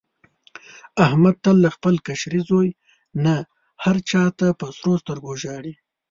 [1.05, 2.69] احمد تل له خپل کشري زوی
[3.23, 3.35] نه
[3.83, 5.73] هر چا ته په سرو سترګو ژاړي.